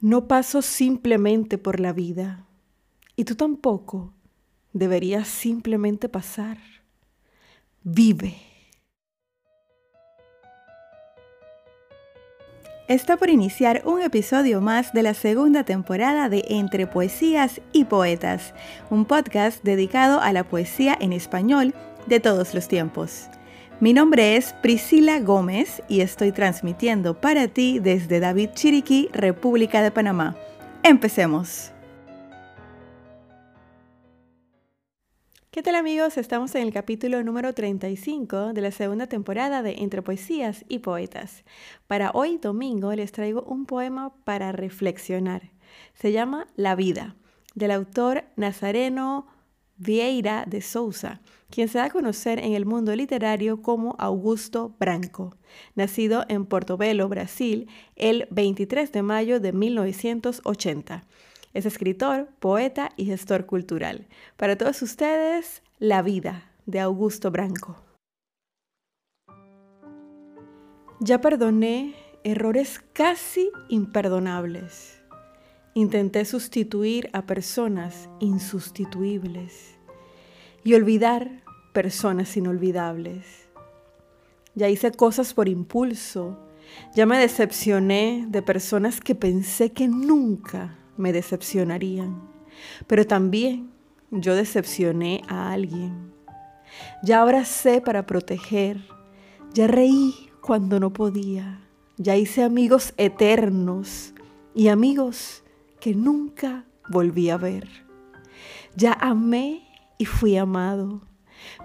No 0.00 0.28
paso 0.28 0.62
simplemente 0.62 1.58
por 1.58 1.80
la 1.80 1.92
vida 1.92 2.46
y 3.16 3.24
tú 3.24 3.34
tampoco 3.34 4.12
deberías 4.72 5.26
simplemente 5.26 6.08
pasar. 6.08 6.58
Vive. 7.82 8.36
Está 12.86 13.16
por 13.16 13.28
iniciar 13.28 13.82
un 13.86 14.00
episodio 14.00 14.60
más 14.60 14.92
de 14.92 15.02
la 15.02 15.14
segunda 15.14 15.64
temporada 15.64 16.28
de 16.28 16.44
Entre 16.48 16.86
Poesías 16.86 17.60
y 17.72 17.84
Poetas, 17.84 18.54
un 18.90 19.04
podcast 19.04 19.64
dedicado 19.64 20.20
a 20.20 20.32
la 20.32 20.44
poesía 20.44 20.96
en 21.00 21.12
español 21.12 21.74
de 22.06 22.20
todos 22.20 22.54
los 22.54 22.68
tiempos. 22.68 23.28
Mi 23.80 23.92
nombre 23.92 24.34
es 24.34 24.54
Priscila 24.54 25.20
Gómez 25.20 25.84
y 25.86 26.00
estoy 26.00 26.32
transmitiendo 26.32 27.20
para 27.20 27.46
ti 27.46 27.78
desde 27.78 28.18
David 28.18 28.50
Chiriquí, 28.54 29.08
República 29.12 29.82
de 29.82 29.92
Panamá. 29.92 30.34
Empecemos. 30.82 31.70
¿Qué 35.52 35.62
tal 35.62 35.76
amigos? 35.76 36.18
Estamos 36.18 36.56
en 36.56 36.62
el 36.62 36.72
capítulo 36.72 37.22
número 37.22 37.54
35 37.54 38.52
de 38.52 38.60
la 38.62 38.72
segunda 38.72 39.06
temporada 39.06 39.62
de 39.62 39.74
Entre 39.74 40.02
Poesías 40.02 40.64
y 40.68 40.80
Poetas. 40.80 41.44
Para 41.86 42.10
hoy 42.14 42.38
domingo 42.38 42.92
les 42.94 43.12
traigo 43.12 43.42
un 43.44 43.64
poema 43.64 44.12
para 44.24 44.50
reflexionar. 44.50 45.52
Se 45.94 46.10
llama 46.10 46.48
La 46.56 46.74
vida, 46.74 47.14
del 47.54 47.70
autor 47.70 48.24
Nazareno 48.34 49.28
Vieira 49.78 50.44
de 50.44 50.60
Souza, 50.60 51.20
quien 51.50 51.68
se 51.68 51.78
da 51.78 51.84
a 51.84 51.90
conocer 51.90 52.40
en 52.40 52.54
el 52.54 52.66
mundo 52.66 52.94
literario 52.96 53.62
como 53.62 53.94
Augusto 53.98 54.74
Branco, 54.80 55.36
nacido 55.76 56.24
en 56.28 56.46
Portobelo, 56.46 57.08
Brasil, 57.08 57.68
el 57.94 58.26
23 58.30 58.90
de 58.90 59.02
mayo 59.02 59.38
de 59.38 59.52
1980. 59.52 61.04
Es 61.54 61.64
escritor, 61.64 62.28
poeta 62.40 62.90
y 62.96 63.06
gestor 63.06 63.46
cultural. 63.46 64.08
Para 64.36 64.58
todos 64.58 64.82
ustedes, 64.82 65.62
La 65.78 66.02
vida 66.02 66.50
de 66.66 66.80
Augusto 66.80 67.30
Branco. 67.30 67.76
Ya 71.00 71.20
perdoné 71.20 71.94
errores 72.24 72.80
casi 72.92 73.50
imperdonables 73.68 74.97
Intenté 75.78 76.24
sustituir 76.24 77.08
a 77.12 77.24
personas 77.24 78.08
insustituibles 78.18 79.76
y 80.64 80.74
olvidar 80.74 81.44
personas 81.72 82.36
inolvidables. 82.36 83.46
Ya 84.56 84.68
hice 84.68 84.90
cosas 84.90 85.34
por 85.34 85.48
impulso, 85.48 86.36
ya 86.96 87.06
me 87.06 87.16
decepcioné 87.16 88.26
de 88.28 88.42
personas 88.42 89.00
que 89.00 89.14
pensé 89.14 89.70
que 89.70 89.86
nunca 89.86 90.76
me 90.96 91.12
decepcionarían, 91.12 92.22
pero 92.88 93.06
también 93.06 93.70
yo 94.10 94.34
decepcioné 94.34 95.22
a 95.28 95.52
alguien. 95.52 96.12
Ya 97.04 97.22
abracé 97.22 97.80
para 97.80 98.04
proteger, 98.04 98.80
ya 99.54 99.68
reí 99.68 100.28
cuando 100.40 100.80
no 100.80 100.92
podía, 100.92 101.60
ya 101.98 102.16
hice 102.16 102.42
amigos 102.42 102.94
eternos 102.96 104.12
y 104.56 104.66
amigos 104.66 105.44
que 105.80 105.94
nunca 105.94 106.64
volví 106.88 107.30
a 107.30 107.36
ver. 107.36 107.68
Ya 108.76 108.92
amé 108.92 109.62
y 109.98 110.04
fui 110.04 110.36
amado, 110.36 111.02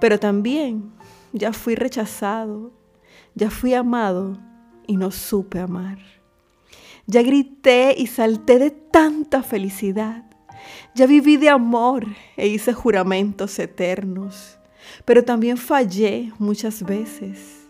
pero 0.00 0.18
también 0.18 0.92
ya 1.32 1.52
fui 1.52 1.74
rechazado, 1.74 2.72
ya 3.34 3.50
fui 3.50 3.74
amado 3.74 4.38
y 4.86 4.96
no 4.96 5.10
supe 5.10 5.58
amar. 5.60 5.98
Ya 7.06 7.22
grité 7.22 7.94
y 7.96 8.06
salté 8.06 8.58
de 8.58 8.70
tanta 8.70 9.42
felicidad. 9.42 10.24
Ya 10.94 11.06
viví 11.06 11.36
de 11.36 11.48
amor 11.48 12.06
e 12.36 12.46
hice 12.46 12.72
juramentos 12.72 13.58
eternos, 13.58 14.58
pero 15.04 15.24
también 15.24 15.56
fallé 15.56 16.32
muchas 16.38 16.82
veces. 16.82 17.62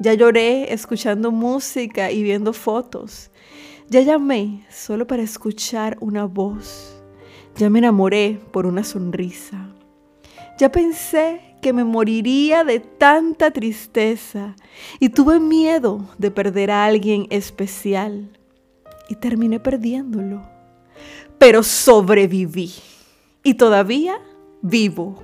Ya 0.00 0.14
lloré 0.14 0.72
escuchando 0.72 1.30
música 1.30 2.10
y 2.10 2.22
viendo 2.22 2.54
fotos. 2.54 3.29
Ya 3.90 4.02
llamé 4.02 4.64
solo 4.70 5.08
para 5.08 5.24
escuchar 5.24 5.98
una 6.00 6.24
voz. 6.24 7.02
Ya 7.56 7.68
me 7.70 7.80
enamoré 7.80 8.38
por 8.52 8.64
una 8.64 8.84
sonrisa. 8.84 9.74
Ya 10.60 10.70
pensé 10.70 11.56
que 11.60 11.72
me 11.72 11.82
moriría 11.82 12.62
de 12.62 12.78
tanta 12.78 13.50
tristeza 13.50 14.54
y 15.00 15.08
tuve 15.08 15.40
miedo 15.40 16.08
de 16.18 16.30
perder 16.30 16.70
a 16.70 16.84
alguien 16.84 17.26
especial 17.30 18.30
y 19.08 19.16
terminé 19.16 19.58
perdiéndolo. 19.58 20.40
Pero 21.38 21.64
sobreviví 21.64 22.70
y 23.42 23.54
todavía 23.54 24.20
vivo. 24.62 25.20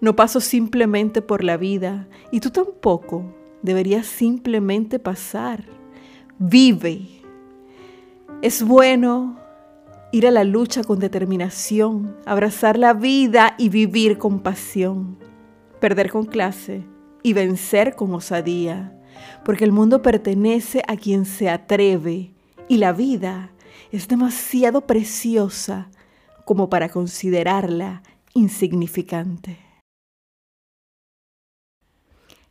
No 0.00 0.16
paso 0.16 0.40
simplemente 0.40 1.20
por 1.20 1.44
la 1.44 1.58
vida 1.58 2.08
y 2.30 2.40
tú 2.40 2.48
tampoco 2.48 3.26
deberías 3.60 4.06
simplemente 4.06 4.98
pasar. 4.98 5.66
Vive 6.38 7.21
es 8.42 8.64
bueno 8.64 9.38
ir 10.10 10.26
a 10.26 10.32
la 10.32 10.42
lucha 10.42 10.82
con 10.82 10.98
determinación, 10.98 12.16
abrazar 12.26 12.76
la 12.76 12.92
vida 12.92 13.54
y 13.56 13.68
vivir 13.68 14.18
con 14.18 14.40
pasión, 14.40 15.16
perder 15.80 16.10
con 16.10 16.26
clase 16.26 16.84
y 17.22 17.34
vencer 17.34 17.94
con 17.94 18.12
osadía, 18.12 18.98
porque 19.44 19.64
el 19.64 19.70
mundo 19.70 20.02
pertenece 20.02 20.82
a 20.88 20.96
quien 20.96 21.24
se 21.24 21.48
atreve 21.48 22.34
y 22.68 22.78
la 22.78 22.92
vida 22.92 23.52
es 23.92 24.08
demasiado 24.08 24.88
preciosa 24.88 25.88
como 26.44 26.68
para 26.68 26.88
considerarla 26.88 28.02
insignificante. 28.34 29.71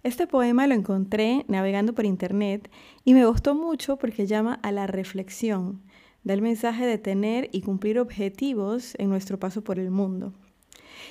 Este 0.03 0.25
poema 0.25 0.65
lo 0.65 0.73
encontré 0.73 1.45
navegando 1.47 1.93
por 1.93 2.05
internet 2.05 2.71
y 3.05 3.13
me 3.13 3.25
gustó 3.25 3.53
mucho 3.53 3.97
porque 3.97 4.25
llama 4.25 4.55
a 4.63 4.71
la 4.71 4.87
reflexión, 4.87 5.83
da 6.23 6.33
el 6.33 6.41
mensaje 6.41 6.87
de 6.87 6.97
tener 6.97 7.49
y 7.51 7.61
cumplir 7.61 7.99
objetivos 7.99 8.95
en 8.97 9.09
nuestro 9.09 9.39
paso 9.39 9.63
por 9.63 9.77
el 9.77 9.91
mundo. 9.91 10.33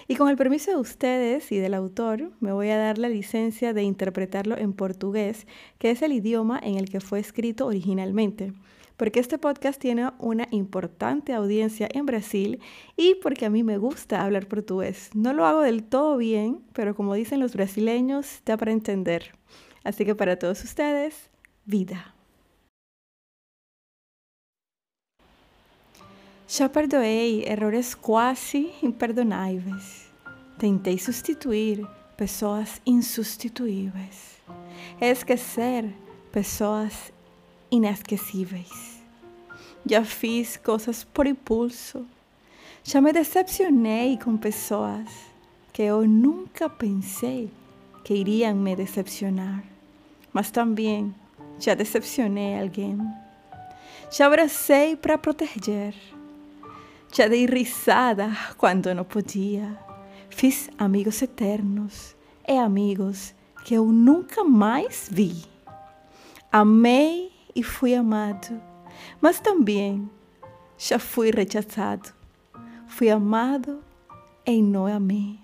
Y 0.08 0.16
con 0.16 0.28
el 0.28 0.36
permiso 0.36 0.70
de 0.70 0.76
ustedes 0.76 1.50
y 1.52 1.58
del 1.58 1.74
autor, 1.74 2.32
me 2.40 2.52
voy 2.52 2.70
a 2.70 2.78
dar 2.78 2.98
la 2.98 3.08
licencia 3.08 3.72
de 3.72 3.82
interpretarlo 3.82 4.56
en 4.56 4.72
portugués, 4.72 5.46
que 5.78 5.90
es 5.90 6.02
el 6.02 6.12
idioma 6.12 6.60
en 6.62 6.76
el 6.76 6.90
que 6.90 7.00
fue 7.00 7.18
escrito 7.18 7.66
originalmente 7.66 8.52
porque 9.00 9.18
este 9.18 9.38
podcast 9.38 9.80
tiene 9.80 10.10
una 10.18 10.46
importante 10.50 11.32
audiencia 11.32 11.88
en 11.90 12.04
Brasil 12.04 12.60
y 12.98 13.14
porque 13.22 13.46
a 13.46 13.50
mí 13.50 13.62
me 13.62 13.78
gusta 13.78 14.22
hablar 14.22 14.46
portugués. 14.46 15.08
No 15.14 15.32
lo 15.32 15.46
hago 15.46 15.62
del 15.62 15.84
todo 15.84 16.18
bien, 16.18 16.60
pero 16.74 16.94
como 16.94 17.14
dicen 17.14 17.40
los 17.40 17.54
brasileños, 17.54 18.42
da 18.44 18.58
para 18.58 18.72
entender. 18.72 19.32
Así 19.84 20.04
que 20.04 20.14
para 20.14 20.38
todos 20.38 20.62
ustedes, 20.64 21.30
vida. 21.64 22.14
Já 26.52 26.68
perdoei 26.68 27.44
errores 27.46 27.94
quase 27.94 28.72
imperdonáveis. 28.82 30.10
Tentei 30.58 30.98
substituir 30.98 31.86
pessoas 32.16 32.82
insubstituíveis. 32.84 34.42
Esquecer 35.00 35.94
pessoas 36.32 37.12
inesquecíveis. 37.70 39.00
Já 39.86 40.04
fiz 40.04 40.56
coisas 40.56 41.04
por 41.04 41.28
impulso. 41.28 42.04
Já 42.82 43.00
me 43.00 43.12
decepcionei 43.12 44.18
com 44.18 44.36
pessoas 44.36 45.08
que 45.72 45.82
eu 45.82 46.04
nunca 46.04 46.68
pensei 46.68 47.48
que 48.02 48.12
iriam 48.14 48.56
me 48.56 48.74
decepcionar. 48.74 49.62
Mas 50.32 50.50
também 50.50 51.14
já 51.60 51.74
decepcionei 51.74 52.60
alguém. 52.60 52.98
Já 54.10 54.26
abracei 54.26 54.96
para 54.96 55.16
proteger. 55.16 55.94
Já 57.12 57.28
dei 57.28 57.46
risada 57.46 58.30
quando 58.56 58.94
não 58.94 59.04
podia. 59.04 59.76
Fiz 60.28 60.70
amigos 60.78 61.20
eternos 61.20 62.16
e 62.48 62.56
amigos 62.56 63.34
que 63.64 63.74
eu 63.74 63.86
nunca 63.86 64.44
mais 64.44 65.08
vi. 65.10 65.44
Amei 66.52 67.32
e 67.54 67.62
fui 67.62 67.94
amado 67.94 68.70
mas 69.20 69.40
também 69.40 70.08
já 70.76 70.98
fui 70.98 71.30
rechazado, 71.30 72.12
fui 72.86 73.10
amado 73.10 73.82
e 74.46 74.62
não 74.62 74.86
amei. 74.86 75.38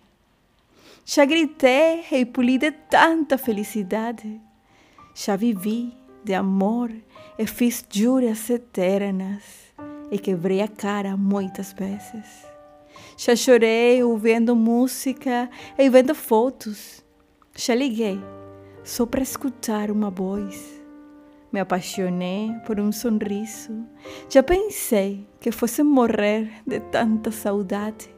Já 1.05 1.25
gritei 1.25 2.05
e 2.11 2.25
puli 2.25 2.59
de 2.59 2.73
tanta 2.73 3.39
felicidade, 3.39 4.41
já 5.15 5.37
vivi 5.37 5.95
de 6.25 6.35
amor 6.35 6.91
e 7.39 7.47
fiz 7.47 7.85
juras 7.91 8.51
eternas 8.51 9.66
e 10.11 10.19
quebrei 10.19 10.61
a 10.61 10.69
cara 10.69 11.17
muitas 11.17 11.73
vezes. 11.73 12.47
Já 13.17 13.35
chorei 13.35 14.03
ouvindo 14.03 14.55
música 14.55 15.51
e 15.79 15.89
vendo 15.89 16.15
fotos. 16.15 17.05
Já 17.55 17.75
liguei 17.75 18.21
só 18.85 19.07
para 19.07 19.23
escutar 19.23 19.91
uma 19.91 20.11
voz 20.11 20.77
me 21.57 21.61
apaixoné 21.61 22.61
por 22.67 22.79
um 22.79 22.93
sorriso. 22.93 23.73
Já 24.29 24.43
pensei 24.43 25.27
que 25.41 25.51
fosse 25.51 25.83
morrer 25.83 26.51
de 26.67 26.81
tanta 26.81 27.31
saudade. 27.31 28.15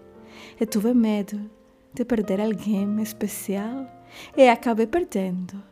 E 0.60 0.66
tive 0.66 0.92
medo 0.92 1.48
de 1.94 2.04
perder 2.04 2.40
alguém 2.40 3.00
especial 3.00 3.86
e 4.36 4.48
acabei 4.48 4.88
perdendo. 4.88 5.62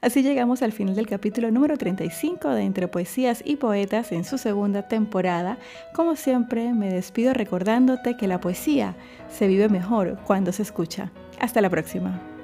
Así 0.00 0.22
llegamos 0.22 0.62
al 0.62 0.72
final 0.72 0.94
del 0.94 1.06
capítulo 1.06 1.50
número 1.50 1.76
35 1.78 2.50
de 2.50 2.62
Entre 2.62 2.88
Poesías 2.88 3.42
y 3.44 3.56
Poetas 3.56 4.12
en 4.12 4.24
su 4.24 4.38
segunda 4.38 4.88
temporada. 4.88 5.58
Como 5.94 6.16
siempre, 6.16 6.72
me 6.74 6.92
despido 6.92 7.32
recordándote 7.32 8.16
que 8.16 8.28
la 8.28 8.40
poesía 8.40 8.94
se 9.30 9.46
vive 9.46 9.68
mejor 9.68 10.18
cuando 10.26 10.52
se 10.52 10.62
escucha. 10.62 11.10
Hasta 11.40 11.60
la 11.60 11.70
próxima. 11.70 12.35